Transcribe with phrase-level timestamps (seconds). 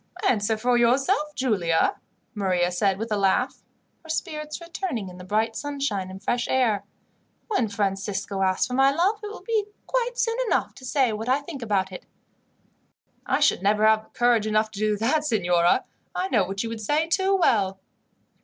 [0.27, 1.95] "Answer for yourself, Giulia,"
[2.33, 3.61] Maria said with a laugh,
[4.01, 6.85] her spirits returning in the bright sunshine and fresh air.
[7.49, 11.29] "When Francisco asks for my love, it will be quite soon enough to say what
[11.29, 12.07] I think about it."
[13.27, 15.85] "I should never have courage enough to do that, signora.
[16.15, 17.79] I know what you would say too well."